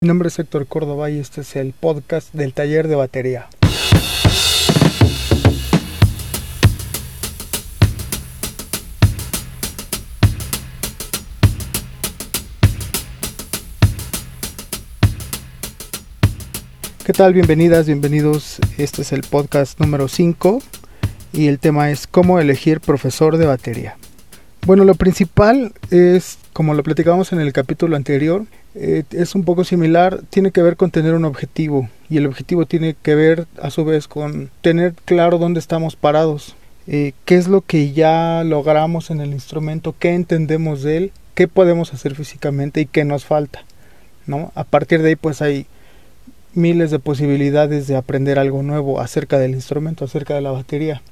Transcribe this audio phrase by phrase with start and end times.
[0.00, 3.48] Mi nombre es Héctor Córdoba y este es el podcast del taller de batería.
[17.04, 17.34] ¿Qué tal?
[17.34, 18.60] Bienvenidas, bienvenidos.
[18.76, 20.62] Este es el podcast número 5
[21.32, 23.96] y el tema es cómo elegir profesor de batería.
[24.64, 28.44] Bueno, lo principal es, como lo platicábamos en el capítulo anterior,
[28.74, 32.66] eh, es un poco similar, tiene que ver con tener un objetivo y el objetivo
[32.66, 36.56] tiene que ver a su vez con tener claro dónde estamos parados,
[36.88, 41.46] eh, qué es lo que ya logramos en el instrumento, qué entendemos de él, qué
[41.46, 43.62] podemos hacer físicamente y qué nos falta.
[44.26, 44.50] ¿no?
[44.56, 45.66] A partir de ahí pues hay
[46.54, 51.02] miles de posibilidades de aprender algo nuevo acerca del instrumento, acerca de la batería.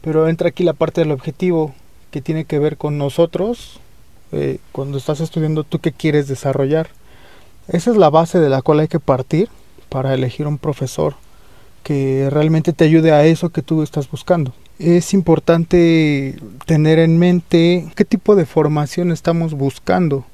[0.00, 1.72] Pero entra aquí la parte del objetivo
[2.10, 3.80] que tiene que ver con nosotros,
[4.34, 6.88] eh, cuando estás estudiando tú qué quieres desarrollar.
[7.68, 9.48] Esa es la base de la cual hay que partir
[9.88, 11.14] para elegir un profesor
[11.84, 14.52] que realmente te ayude a eso que tú estás buscando.
[14.78, 16.34] Es importante
[16.66, 20.24] tener en mente qué tipo de formación estamos buscando.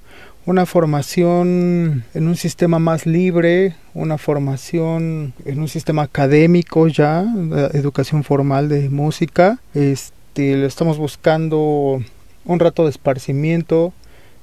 [0.47, 7.27] Una formación en un sistema más libre, una formación en un sistema académico ya,
[7.75, 9.59] educación formal de música.
[9.75, 12.03] Este, lo estamos buscando
[12.44, 13.92] un rato de esparcimiento,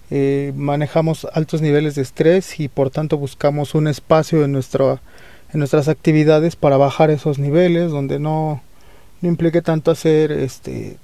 [0.10, 5.02] eh, manejamos altos niveles de estrés y por tanto buscamos un espacio en, nuestra,
[5.54, 8.62] en nuestras actividades para bajar esos niveles donde no,
[9.22, 10.98] no implique tanto hacer este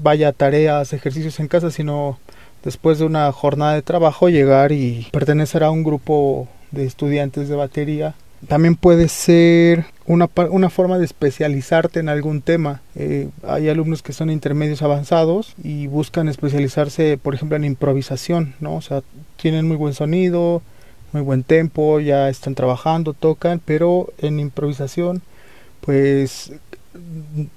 [0.00, 2.18] vaya tareas, ejercicios en casa, sino
[2.64, 7.56] después de una jornada de trabajo llegar y pertenecer a un grupo de estudiantes de
[7.56, 8.14] batería
[8.48, 12.80] también puede ser una, una forma de especializarte en algún tema.
[12.94, 18.76] Eh, hay alumnos que son intermedios avanzados y buscan especializarse, por ejemplo, en improvisación, ¿no?
[18.76, 19.02] O sea,
[19.36, 20.62] tienen muy buen sonido,
[21.12, 25.22] muy buen tempo, ya están trabajando, tocan, pero en improvisación,
[25.80, 26.52] pues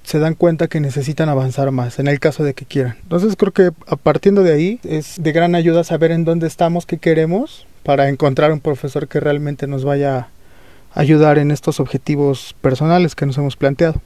[0.03, 2.97] se dan cuenta que necesitan avanzar más en el caso de que quieran.
[3.03, 6.85] Entonces creo que a partiendo de ahí es de gran ayuda saber en dónde estamos,
[6.85, 10.29] qué queremos, para encontrar un profesor que realmente nos vaya
[10.93, 14.01] ayudar en estos objetivos personales que nos hemos planteado.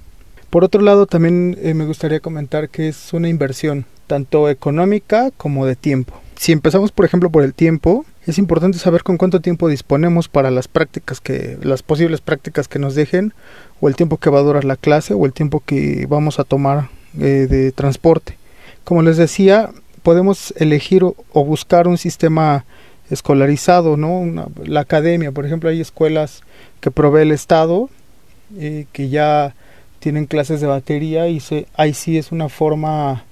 [0.49, 5.65] Por otro lado, también eh, me gustaría comentar que es una inversión, tanto económica como
[5.65, 6.13] de tiempo.
[6.35, 10.51] Si empezamos, por ejemplo, por el tiempo, es importante saber con cuánto tiempo disponemos para
[10.51, 13.33] las prácticas que, las posibles prácticas que nos dejen,
[13.81, 16.43] o el tiempo que va a durar la clase, o el tiempo que vamos a
[16.43, 16.89] tomar
[17.19, 18.37] eh, de transporte.
[18.83, 19.71] Como les decía,
[20.03, 22.65] podemos elegir o, buscar un sistema
[23.09, 24.51] escolarizado, ¿no?
[24.65, 26.43] la academia, por ejemplo, hay escuelas
[26.83, 27.89] que provee el Estado,
[28.57, 29.55] eh, que ya
[29.99, 33.23] tienen clases de batería y se, ahí sí es una forma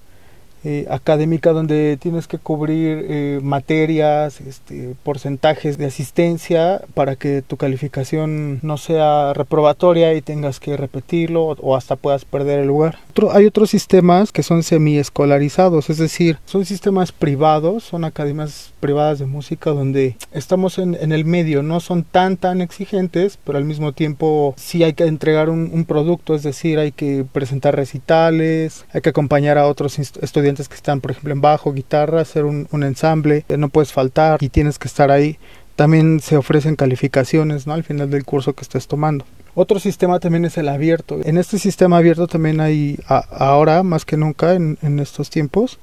[0.63, 7.57] eh, académica donde tienes que cubrir eh, materias, este, porcentajes de asistencia para que tu
[7.57, 12.99] calificación no sea reprobatoria y tengas que repetirlo o, hasta puedas perder el lugar.
[13.31, 19.25] hay otros sistemas que son semi-escolarizados, es decir, son sistemas privados, son academias privadas de
[19.25, 24.53] música donde estamos en, el medio, no son tan tan exigentes, pero al mismo tiempo
[24.57, 29.09] sí hay que entregar un, un producto, es decir, hay que presentar recitales, hay que
[29.09, 33.69] acompañar a otros estudiantes que están, por ejemplo, en bajo, guitarra, hacer un, ensamble, no
[33.69, 35.37] puedes faltar y tienes que estar ahí.
[35.75, 37.73] También se ofrecen calificaciones ¿no?
[37.73, 39.25] al final del curso que estés tomando.
[39.53, 41.19] Otro sistema también es el abierto.
[41.23, 45.79] En este sistema abierto también hay, ahora más que nunca en, estos tiempos,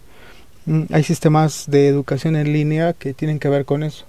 [0.66, 4.06] mm, hay sistemas de educación en línea que tienen que ver con eso.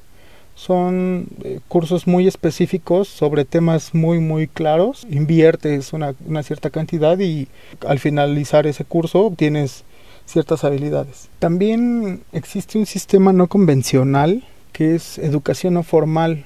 [0.59, 5.07] Son eh, cursos muy específicos sobre temas muy muy claros.
[5.09, 7.47] Inviertes una, una cierta cantidad y
[7.87, 9.85] al finalizar ese curso obtienes
[10.25, 11.29] ciertas habilidades.
[11.39, 14.43] También existe un sistema no convencional
[14.73, 16.43] que es educación no formal.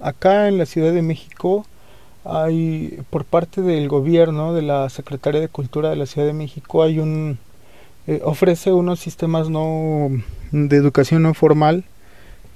[0.00, 1.66] Acá en la Ciudad de México
[2.24, 6.84] hay por parte del gobierno, de la Secretaría de Cultura de la Ciudad de México,
[6.84, 7.38] hay un
[8.06, 10.08] eh, ofrece unos sistemas no
[10.52, 11.84] de educación no formal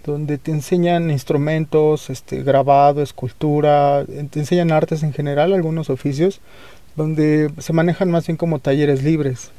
[0.05, 6.41] donde te enseñan instrumentos, este grabado, escultura, te enseñan artes en general, algunos oficios
[6.97, 9.51] donde se manejan más bien como talleres libres.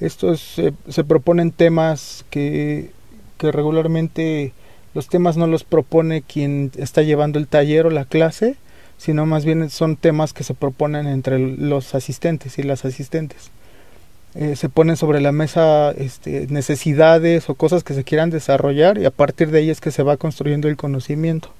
[0.00, 0.40] Estos
[0.88, 2.90] se proponen temas que,
[3.36, 4.52] que regularmente
[4.94, 8.56] los temas no los propone quien está llevando el taller o la clase,
[8.96, 13.50] sino más bien son temas que se proponen entre los asistentes y las asistentes.
[14.34, 19.06] Eh, se ponen sobre la mesa este, necesidades o cosas que se quieran desarrollar y
[19.06, 21.50] a partir de ahí es que se va construyendo el conocimiento.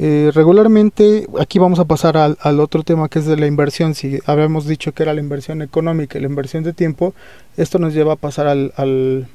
[0.00, 3.96] Eh, regularmente, aquí vamos a pasar al, otro tema que es de la inversión.
[3.96, 7.14] Si habíamos dicho que era la inversión económica y la inversión de tiempo,
[7.56, 9.26] esto nos lleva a pasar al, al,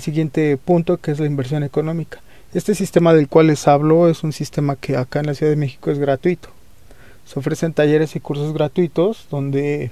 [0.00, 2.20] siguiente punto que es la inversión económica.
[2.52, 5.56] Este sistema del cual les hablo es un sistema que acá en la Ciudad de
[5.56, 6.50] México es gratuito.
[7.24, 9.90] Se ofrecen talleres y cursos gratuitos donde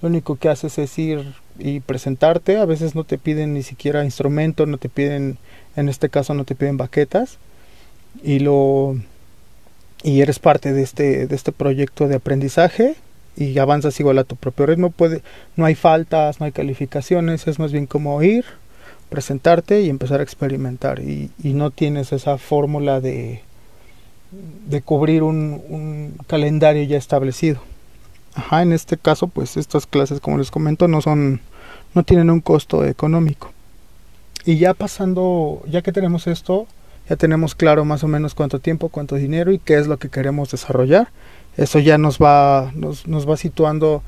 [0.00, 2.58] lo único que haces es ir y presentarte.
[2.58, 5.38] A veces no te piden ni siquiera instrumento, no te piden,
[5.76, 7.38] en este caso no te piden baquetas.
[8.22, 8.96] Y lo
[10.02, 12.96] y eres parte de este, de este proyecto de aprendizaje
[13.36, 14.90] y avanzas igual a tu propio ritmo.
[14.90, 15.22] Puede,
[15.56, 18.44] no hay faltas, no hay calificaciones, es más bien como ir,
[19.08, 21.00] presentarte y empezar a experimentar.
[21.00, 23.42] Y, y no tienes esa fórmula de,
[24.68, 27.62] de cubrir un, un calendario ya establecido.
[28.34, 31.40] Ajá, en este caso, pues estas clases, como les comento, no son,
[31.94, 33.52] no tienen un costo económico.
[34.44, 36.66] Y ya pasando, ya que tenemos esto,
[37.08, 40.08] ya tenemos claro más o menos cuánto tiempo, cuánto dinero y qué es lo que
[40.08, 41.08] queremos desarrollar.
[41.56, 44.02] Eso ya nos va, nos, nos va situando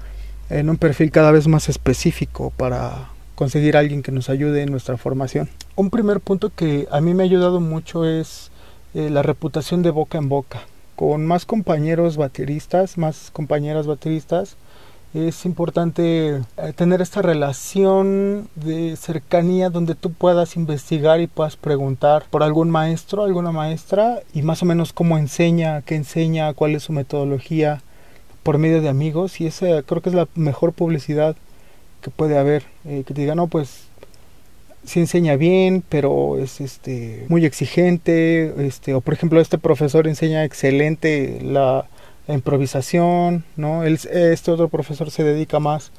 [0.49, 4.71] en un perfil cada vez más específico para conseguir a alguien que nos ayude en
[4.71, 5.51] nuestra formación.
[5.77, 8.51] Un primer punto que a mí me ha ayudado mucho es
[8.95, 10.63] eh, la reputación de boca en boca
[10.97, 14.57] con más compañeros bateristas, más compañeras bateristas,
[15.15, 22.25] es importante eh, tener esta relación de cercanía donde tú puedas investigar y puedas preguntar
[22.31, 26.83] por algún maestro, alguna maestra y más o menos cómo enseña, qué enseña, cuál es
[26.83, 27.81] su metodología
[28.43, 29.41] por medio de amigos.
[29.41, 31.37] Y esa creo que es la mejor publicidad
[32.01, 33.84] que puede haber, eh, que te diga, no, pues
[34.85, 40.45] sí enseña bien, pero es este muy exigente, este o por ejemplo este profesor enseña
[40.45, 41.87] excelente la,
[42.27, 43.85] improvisación, ¿no?
[43.85, 45.93] este otro profesor se dedica más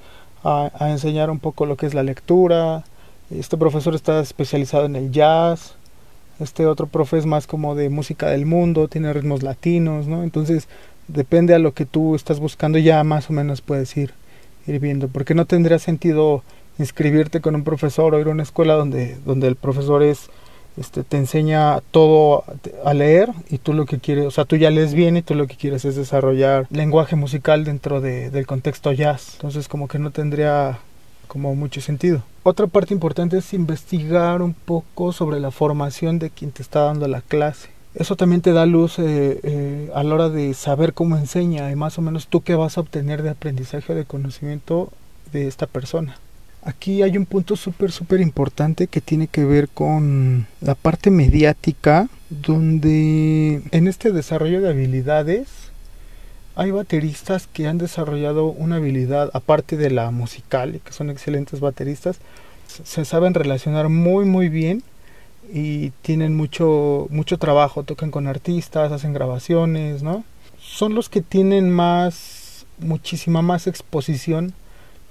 [0.43, 2.83] a, enseñar un poco lo que es la lectura,
[3.29, 5.75] este profesor está especializado en el jazz,
[6.39, 10.23] este otro profe es más como de música del mundo, tiene ritmos latinos, ¿no?
[10.23, 10.67] Entonces
[11.07, 14.13] depende a lo que tú estás buscando ya más o menos puedes ir,
[14.65, 16.43] ir viendo, porque no tendría sentido
[16.77, 20.29] inscribirte con un profesor o ir a una escuela donde, donde el profesor es,
[20.77, 22.43] este, te enseña todo
[22.83, 25.35] a leer y tú lo que quieres, o sea, tú ya lees bien y tú
[25.35, 29.33] lo que quieres es desarrollar lenguaje musical dentro de, del contexto jazz.
[29.35, 30.79] Entonces como que no tendría
[31.27, 32.23] como mucho sentido.
[32.43, 37.07] Otra parte importante es investigar un poco sobre la formación de quien te está dando
[37.07, 37.69] la clase.
[37.95, 41.75] Eso también te da luz eh, eh, a la hora de saber cómo enseña y
[41.75, 44.91] más o menos tú qué vas a obtener de aprendizaje o de conocimiento
[45.31, 46.17] de esta persona.
[46.65, 52.09] Aquí hay un punto súper, súper importante que tiene que ver con la parte mediática,
[52.31, 55.47] donde en este desarrollo de habilidades
[56.55, 62.17] hay bateristas que han desarrollado una habilidad aparte de la musical que son excelentes bateristas,
[62.83, 64.81] se saben relacionar muy, muy bien
[65.53, 70.23] y tienen mucho, mucho trabajo, tocan con artistas, hacen grabaciones, ¿no?
[70.59, 74.55] Son los que tienen más, muchísima más exposición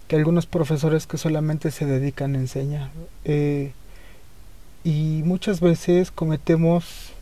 [0.09, 2.91] que algunos profesores que solamente se dedican a enseñar.
[3.25, 3.73] Eh,
[4.85, 7.13] y muchas veces cometemos,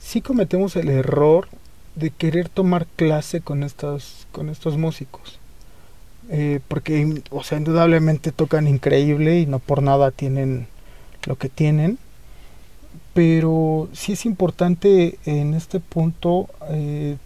[0.00, 1.48] sí cometemos el error
[1.94, 5.38] de querer tomar clase con estos, con estos músicos.
[6.30, 10.66] Eh, porque, o sea, indudablemente tocan increíble y no por nada tienen
[11.26, 11.98] lo que tienen.
[13.12, 17.16] Pero sí es importante en este punto eh,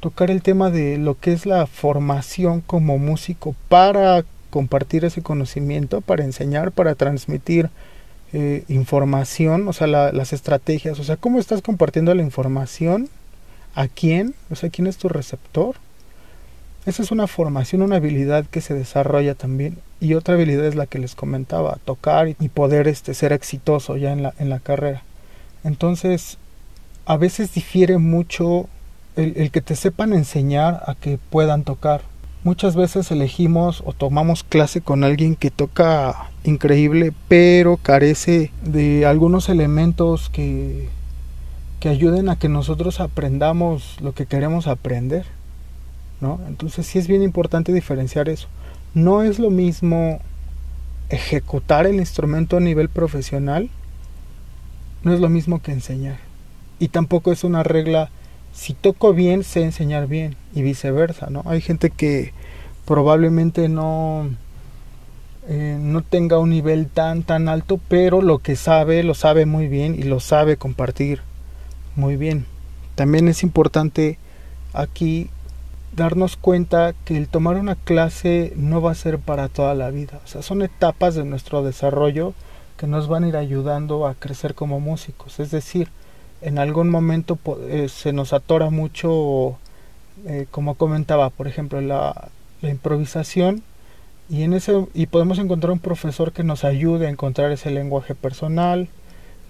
[0.00, 6.00] tocar el tema de lo que es la formación como músico para compartir ese conocimiento,
[6.00, 7.70] para enseñar, para transmitir
[8.32, 13.08] eh, información, o sea, las estrategias, o sea, cómo estás compartiendo la información,
[13.74, 15.76] a quién, o sea, quién es tu receptor.
[16.86, 19.78] Esa es una formación, una habilidad que se desarrolla también.
[20.00, 24.12] Y otra habilidad es la que les comentaba, tocar y poder este, ser exitoso ya
[24.12, 25.02] en la, en la carrera.
[25.62, 26.38] Entonces,
[27.04, 28.68] a veces difiere mucho
[29.16, 32.02] el, que te sepan enseñar a que puedan tocar.
[32.42, 39.48] Muchas veces elegimos o tomamos clase con alguien que toca increíble, pero carece de algunos
[39.48, 40.88] elementos que,
[41.80, 45.26] que ayuden a que nosotros aprendamos lo que queremos aprender.
[46.20, 46.40] ¿no?
[46.46, 48.48] Entonces sí es bien importante diferenciar eso.
[48.94, 50.20] No es lo mismo
[51.08, 53.68] ejecutar el instrumento a nivel profesional,
[55.02, 56.18] no es lo mismo que enseñar.
[56.78, 58.10] Y tampoco es una regla
[58.52, 61.42] si toco bien, sé enseñar bien y viceversa, ¿no?
[61.46, 62.32] Hay gente que
[62.84, 64.28] probablemente no,
[65.48, 69.68] eh, no tenga un nivel tan, tan alto, pero lo que sabe, lo sabe muy
[69.68, 71.20] bien y lo sabe compartir
[71.96, 72.46] muy bien.
[72.94, 74.18] También es importante
[74.72, 75.30] aquí
[75.94, 80.20] darnos cuenta que el tomar una clase no va a ser para toda la vida.
[80.24, 82.34] O sea, son etapas de nuestro desarrollo
[82.76, 85.40] que nos van a ir ayudando a crecer como músicos.
[85.40, 85.88] Es decir,
[86.42, 89.58] en algún momento eh, se nos atora mucho,
[90.26, 92.28] eh, como comentaba, por ejemplo, la,
[92.62, 93.62] la, improvisación
[94.28, 98.14] y en ese y podemos encontrar un profesor que nos ayude a encontrar ese lenguaje
[98.14, 98.88] personal,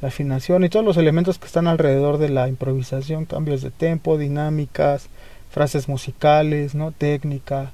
[0.00, 4.18] la afinación y todos los elementos que están alrededor de la improvisación, cambios de tempo,
[4.18, 5.08] dinámicas,
[5.50, 6.92] frases musicales, ¿no?
[6.92, 7.72] técnica,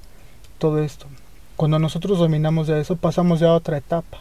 [0.59, 1.07] todo esto.
[1.57, 4.19] Cuando nosotros dominamos ya eso, pasamos ya a otra etapa,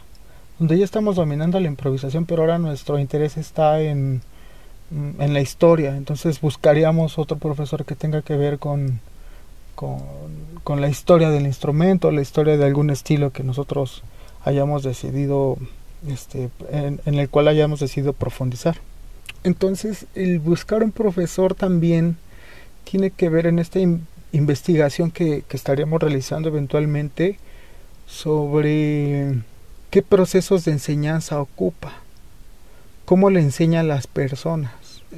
[0.58, 4.22] donde ya estamos dominando la improvisación, pero ahora nuestro interés está en,
[4.90, 5.96] en la historia.
[5.96, 9.00] Entonces buscaríamos otro profesor que tenga que ver con,
[9.74, 10.00] con,
[10.62, 14.02] con la historia del instrumento, la historia de algún estilo que nosotros
[14.44, 15.58] hayamos decidido
[16.08, 18.76] este, en, el cual hayamos decidido profundizar.
[19.42, 22.16] Entonces, el buscar un profesor también
[22.84, 23.80] tiene que ver en esta
[24.32, 27.38] investigación que, que estaríamos realizando eventualmente
[28.06, 29.34] sobre
[29.90, 31.94] qué procesos de enseñanza ocupa,
[33.06, 34.72] cómo le enseña las personas.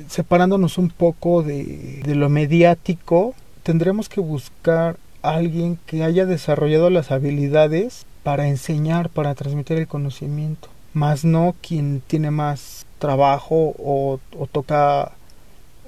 [0.08, 6.90] Separándonos un poco de, de lo mediático, tendremos que buscar a alguien que haya desarrollado
[6.90, 14.20] las habilidades para enseñar, para transmitir el conocimiento, más no quien tiene más trabajo o,
[14.52, 15.12] toca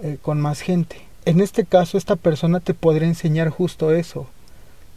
[0.02, 0.96] eh, con más gente.
[1.26, 4.26] En este caso, esta persona te podría enseñar justo eso.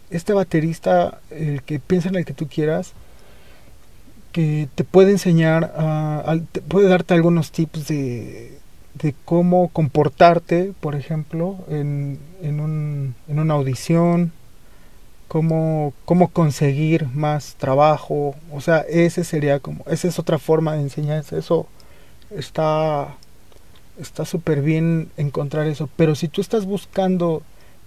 [0.09, 2.93] Este baterista, el que piensa en el que tú quieras,
[4.33, 5.73] que te puede enseñar,
[6.67, 8.57] puede darte algunos tips de,
[8.95, 14.33] de cómo comportarte, por ejemplo, en, en, un, en una audición,
[15.29, 18.35] cómo, cómo conseguir más trabajo.
[18.51, 21.37] O sea, ese sería como, esa es otra forma de enseñanza.
[21.37, 21.67] Eso
[22.29, 23.15] está
[23.99, 25.89] está súper bien encontrar eso.
[25.95, 27.43] Pero si tú estás buscando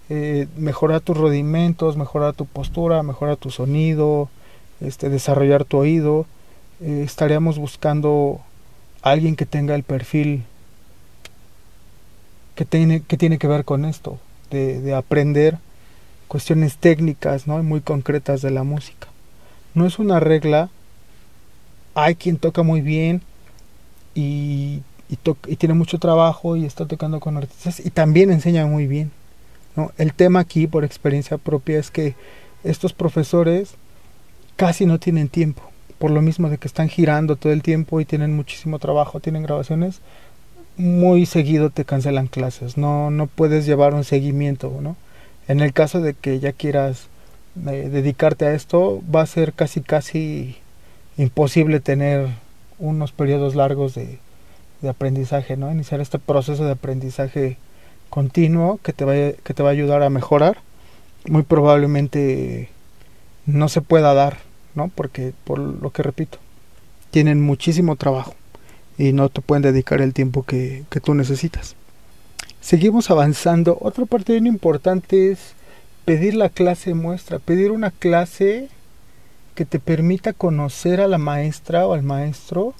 [0.09, 4.29] eh, mejorar tus rudimentos, mejorar tu postura, mejorar tu sonido,
[4.79, 6.25] este, desarrollar tu oído,
[6.81, 8.41] eh, estaríamos buscando
[9.01, 10.43] alguien que tenga el perfil
[12.55, 14.17] que tiene que, tiene que ver con esto,
[14.49, 15.59] de, de aprender
[16.27, 17.61] cuestiones técnicas ¿no?
[17.63, 19.07] muy concretas de la música.
[19.73, 20.69] No es una regla,
[21.95, 23.21] hay quien toca muy bien
[24.13, 29.11] y, y, tiene mucho trabajo y está tocando con artistas y también enseña muy bien.
[29.75, 29.91] ¿no?
[29.97, 32.15] El tema aquí, por experiencia propia, es que
[32.63, 33.75] estos profesores
[34.55, 35.61] casi no tienen tiempo,
[35.97, 39.43] por lo mismo de que están girando todo el tiempo y tienen muchísimo trabajo, tienen
[39.43, 40.01] grabaciones,
[40.77, 44.95] muy seguido te cancelan clases, no, no puedes llevar un seguimiento, ¿no?
[45.47, 47.07] En el caso de que ya quieras
[47.67, 50.57] eh, dedicarte a esto, va a ser casi casi
[51.17, 52.27] imposible tener
[52.79, 54.19] unos periodos largos de,
[54.81, 55.71] de aprendizaje, ¿no?
[55.71, 57.57] Iniciar este proceso de aprendizaje
[58.09, 60.59] continuo que te, que te va a ayudar a mejorar.
[61.27, 62.69] Muy probablemente
[63.45, 64.37] no se pueda dar,
[64.77, 64.89] ¿no?
[64.93, 66.37] Porque, por lo que repito,
[67.11, 68.35] tienen muchísimo trabajo
[68.97, 71.75] y no te pueden dedicar el tiempo que, que tú necesitas.
[72.61, 73.77] Seguimos avanzando.
[73.81, 75.53] Otra parte bien importante es
[76.05, 78.69] pedir la clase muestra, pedir una clase
[79.55, 82.73] que te permita conocer a la maestra o al maestro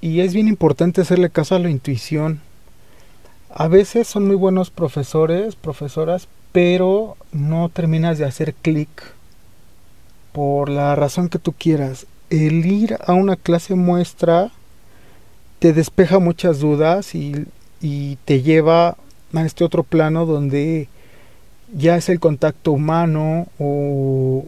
[0.00, 2.40] y es bien importante hacerle caso a la intuición.
[3.48, 8.88] A veces son muy buenos profesores, profesoras, pero no terminas de hacer clic
[10.34, 12.06] por la razón que tú quieras.
[12.28, 14.50] El ir a una clase muestra
[15.60, 17.46] te despeja muchas dudas y,
[17.80, 18.96] y te lleva
[19.32, 20.88] a este otro plano donde
[21.72, 24.44] ya es el contacto humano o,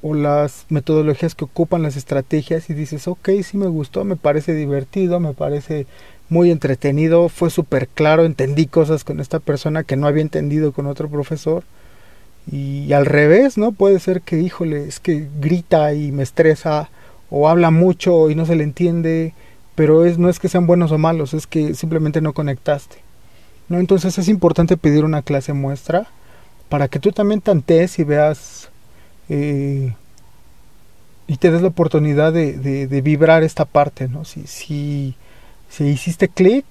[0.00, 4.54] o las metodologías que ocupan las estrategias y dices, ok, sí me gustó, me parece
[4.54, 5.88] divertido, me parece
[6.28, 10.86] muy entretenido, fue súper claro, entendí cosas con esta persona que no había entendido con
[10.86, 11.64] otro profesor.
[12.50, 13.72] Y al revés, ¿no?
[13.72, 16.88] Puede ser que, híjole, es que grita y me estresa,
[17.30, 19.34] o habla mucho y no se le entiende,
[19.74, 22.96] pero es, no es que sean buenos o malos, es que simplemente no conectaste.
[23.68, 23.78] ¿no?
[23.78, 26.06] Entonces es importante pedir una clase muestra
[26.68, 28.70] para que tú también tantees y veas
[29.28, 29.92] eh,
[31.26, 34.24] y te des la oportunidad de, vibrar esta parte, ¿no?
[34.24, 35.16] Si, si,
[35.68, 36.64] si hiciste clic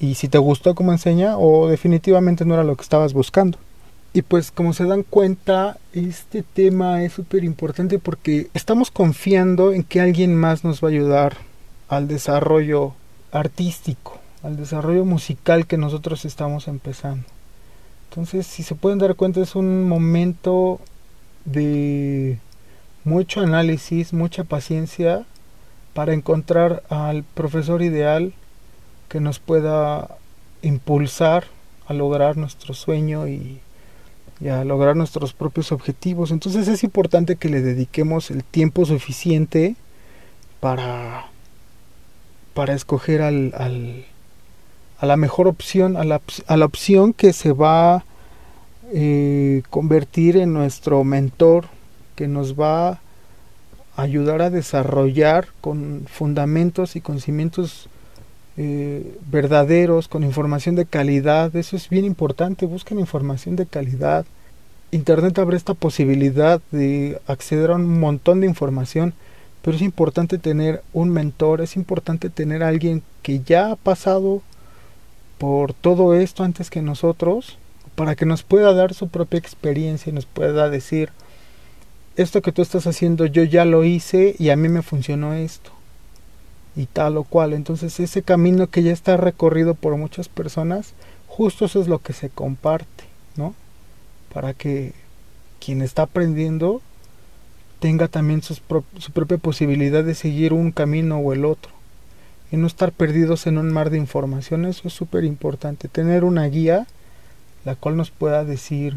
[0.00, 3.58] y si te gustó como enseña o definitivamente no era lo que estabas buscando.
[4.16, 9.82] Y pues como se dan cuenta, este tema es súper importante porque estamos confiando en
[9.82, 11.36] que alguien más nos va a ayudar
[11.88, 12.94] al desarrollo
[13.30, 17.26] artístico al desarrollo musical que nosotros estamos empezando.
[18.08, 20.80] Entonces, si se pueden dar cuenta, es un momento
[21.44, 22.38] de
[23.04, 25.24] mucho análisis, mucha paciencia
[25.94, 28.32] para encontrar al profesor ideal
[29.08, 30.16] que nos pueda
[30.62, 31.44] impulsar
[31.86, 33.60] a lograr nuestro sueño y,
[34.40, 36.30] y, a lograr nuestros propios objetivos.
[36.30, 39.76] Entonces es importante que le dediquemos el tiempo suficiente
[40.60, 41.26] para,
[42.54, 43.52] para escoger al,
[44.98, 48.04] a la mejor opción, a la, a la opción que se va a
[48.92, 51.66] eh, convertir en nuestro mentor,
[52.14, 53.00] que nos va a
[53.96, 57.88] ayudar a desarrollar con fundamentos y con cimientos
[58.58, 61.54] eh, verdaderos, con información de calidad.
[61.54, 62.66] Eso es bien importante.
[62.66, 64.24] Busquen información de calidad.
[64.92, 69.14] Internet abre esta posibilidad de acceder a un montón de información,
[69.62, 74.42] pero es importante tener un mentor, es importante tener alguien que ya ha pasado
[75.38, 77.58] por todo esto antes que nosotros,
[77.94, 81.10] para que nos pueda dar su propia experiencia y nos pueda decir,
[82.14, 85.75] esto que tú estás haciendo yo ya lo hice y a mí me funcionó esto
[86.76, 87.52] y tal o cual.
[87.52, 90.92] Entonces ese camino que ya está recorrido por muchas personas,
[91.26, 93.04] justo eso es lo que se comparte,
[93.36, 93.54] ¿no?
[94.32, 94.92] Para que
[95.64, 96.82] quien está aprendiendo
[97.80, 98.60] tenga también su
[99.12, 101.72] propia posibilidad de seguir un camino o el otro
[102.52, 104.64] y no estar perdidos en un mar de información.
[104.64, 106.86] Eso es súper importante, tener una guía
[107.64, 108.96] la cual nos pueda decir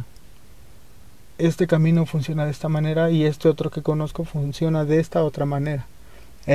[1.39, 5.45] este camino funciona de esta manera y este otro que conozco funciona de esta otra
[5.45, 5.87] manera.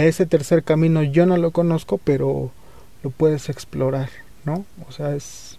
[0.02, 2.50] Ese tercer camino yo no lo conozco, pero
[3.04, 4.10] lo puedes explorar,
[4.44, 4.64] ¿no?
[4.88, 5.58] O sea, es,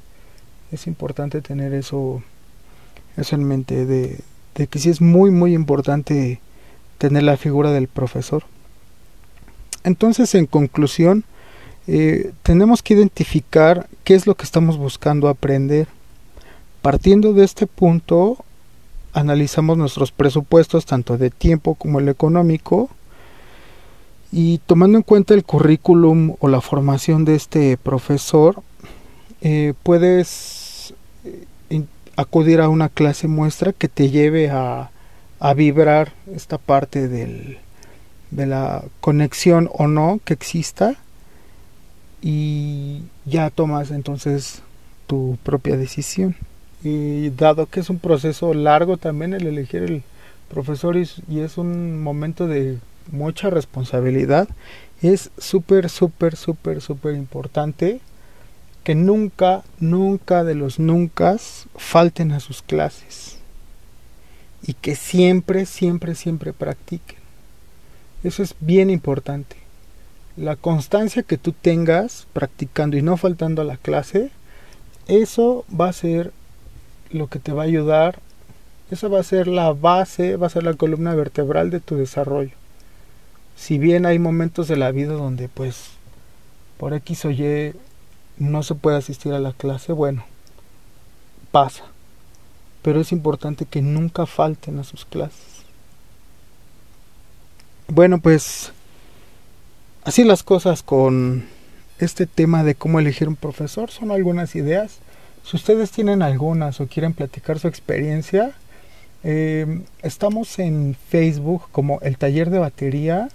[0.74, 2.22] es importante tener eso,
[3.15, 4.20] en mente, de,
[4.56, 6.42] de que sí es muy, muy importante
[6.98, 8.44] tener la figura del profesor.
[9.86, 11.24] Entonces, en conclusión,
[11.88, 15.88] eh, tenemos que identificar qué es lo que estamos buscando aprender.
[16.82, 18.44] Partiendo de este punto,
[19.13, 22.89] analizamos nuestros presupuestos, tanto de tiempo como el económico,
[24.38, 28.62] y tomando en cuenta el currículum o la formación de este profesor,
[29.39, 30.94] eh, puedes
[31.70, 31.86] eh,
[32.18, 34.92] acudir a una clase muestra que te lleve a,
[35.39, 37.60] a vibrar esta parte del,
[38.30, 40.96] de la conexión o no que exista
[42.22, 44.63] y ya tomas entonces
[45.08, 46.36] tu propia decisión.
[46.84, 50.04] Y dado que es un proceso largo también el elegir el
[50.50, 52.80] profesor y es un momento de
[53.12, 54.48] mucha responsabilidad,
[55.02, 58.00] es súper, súper, súper, súper importante
[58.84, 61.38] que nunca, nunca de los nunca
[61.76, 63.38] falten a sus clases
[64.62, 67.20] y que siempre, siempre, siempre practiquen.
[68.24, 69.58] Eso es bien importante.
[70.38, 74.32] La constancia que tú tengas practicando y no faltando a la clase,
[75.08, 76.32] eso va a ser
[77.12, 78.20] lo que te va a ayudar,
[78.91, 82.64] eso va a ser la base, va a ser la columna vertebral de tu desarrollo
[83.56, 85.91] si bien hay momentos de la vida donde pues
[86.78, 87.74] por X o Y
[88.38, 90.26] no se puede asistir a la clase, bueno,
[91.52, 91.86] pasa.
[92.82, 95.63] Pero es importante que nunca falten a sus clases.
[97.88, 98.74] Bueno, pues
[100.04, 101.46] así las cosas con
[102.00, 103.89] este tema de cómo elegir un profesor.
[103.89, 105.00] Son algunas ideas.
[105.44, 108.54] Si ustedes tienen algunas o quieren platicar su experiencia,
[109.24, 113.30] eh, estamos en Facebook como el taller de batería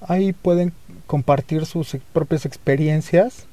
[0.00, 0.72] Ahí pueden
[1.06, 3.46] compartir sus propias experiencias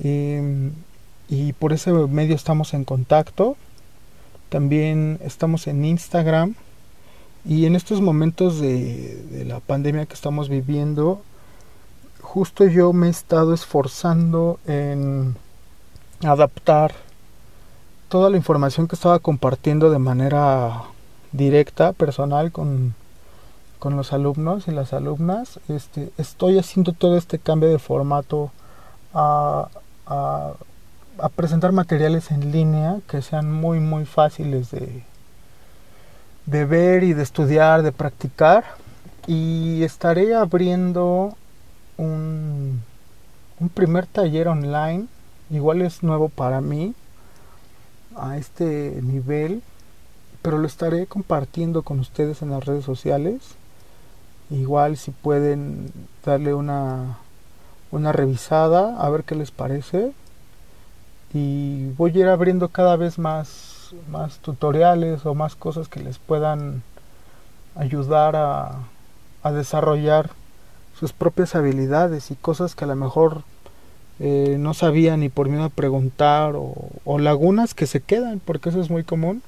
[0.00, 3.56] y por ese medio estamos en contacto.
[4.48, 6.54] También estamos en Instagram
[7.44, 11.22] y en estos momentos de, la pandemia que estamos viviendo,
[12.20, 15.36] justo yo me he estado esforzando en
[16.22, 16.92] adaptar
[18.08, 20.82] toda la información que estaba compartiendo de manera
[21.32, 22.94] directa, personal, con
[23.78, 25.60] con los alumnos y las alumnas.
[25.68, 28.50] Este, estoy haciendo todo este cambio de formato
[29.14, 29.68] a,
[31.34, 35.02] presentar materiales en línea que sean muy muy fáciles de,
[36.46, 38.64] de ver y de estudiar, de practicar.
[39.26, 41.36] Y estaré abriendo
[41.98, 42.82] un,
[43.60, 45.06] un primer taller online.
[45.50, 46.94] Igual es nuevo para mí
[48.16, 49.62] a este nivel,
[50.42, 53.57] pero lo estaré compartiendo con ustedes en las redes sociales
[54.50, 55.92] Igual si pueden
[56.24, 57.18] darle una,
[57.90, 60.12] una revisada a ver qué les parece.
[61.34, 66.18] Y voy a ir abriendo cada vez más, más tutoriales o más cosas que les
[66.18, 66.82] puedan
[67.74, 68.78] ayudar a,
[69.42, 70.30] a desarrollar
[70.98, 73.42] sus propias habilidades y cosas que a lo mejor
[74.20, 78.70] eh, no sabían ni por miedo a preguntar o, o, lagunas que se quedan, porque
[78.70, 79.42] eso es muy común,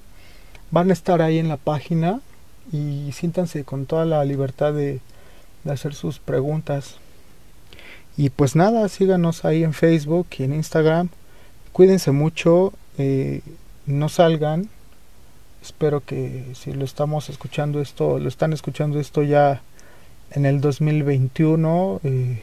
[0.71, 2.21] van a estar ahí en la página
[2.73, 5.01] y siéntanse con toda la libertad de,
[5.69, 6.97] hacer sus preguntas.
[8.17, 11.09] Y pues nada, síganos ahí en Facebook y en Instagram.
[11.73, 13.43] Cuídense mucho, eh,
[13.87, 14.69] no salgan.
[15.63, 19.61] Espero que si lo estamos escuchando esto, lo están escuchando esto ya
[20.31, 22.43] en el 2021, eh,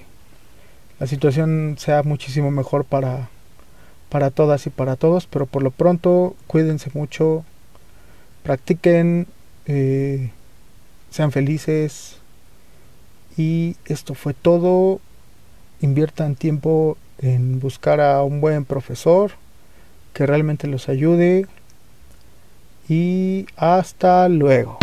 [1.00, 3.30] la situación sea muchísimo mejor para,
[4.10, 5.26] para todas y para todos.
[5.28, 7.44] Pero por lo pronto, cuídense mucho,
[8.44, 9.28] practiquen
[9.68, 10.32] eh,
[11.12, 12.18] sean felices.
[13.38, 15.00] Y esto fue todo.
[15.82, 19.32] Inviertan tiempo en buscar a un buen profesor
[20.14, 21.46] que realmente los ayude
[22.90, 24.80] y hasta luego.